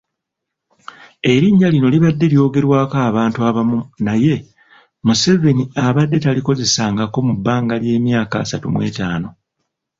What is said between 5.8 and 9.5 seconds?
abadde talikozesangako mu bbanga ly'emyaka asatumw'etaano.